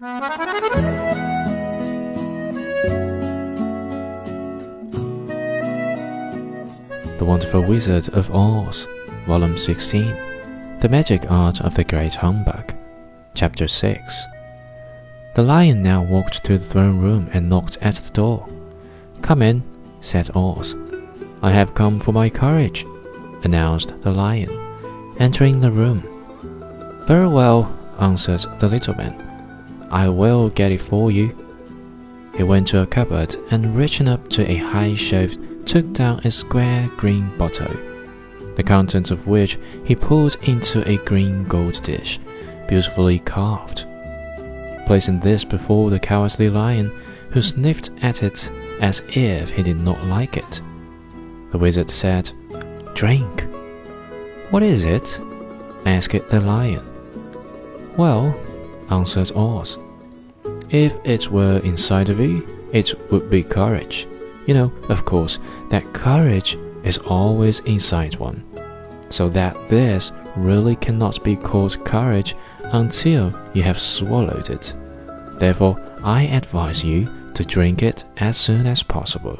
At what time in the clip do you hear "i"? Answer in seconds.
21.42-21.50, 29.90-30.08, 76.02-76.24